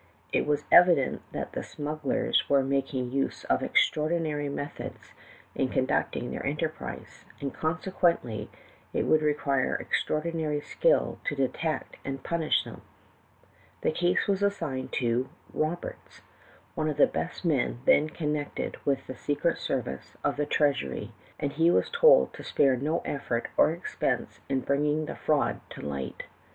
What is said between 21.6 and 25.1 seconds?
was told to Spare no effort or expense in bringing